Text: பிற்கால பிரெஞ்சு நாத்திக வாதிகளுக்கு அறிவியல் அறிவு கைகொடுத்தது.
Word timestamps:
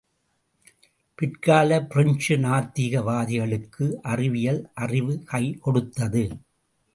பிற்கால 1.19 1.79
பிரெஞ்சு 1.81 2.37
நாத்திக 2.37 3.03
வாதிகளுக்கு 3.03 3.93
அறிவியல் 4.01 4.71
அறிவு 4.73 5.23
கைகொடுத்தது. 5.31 6.25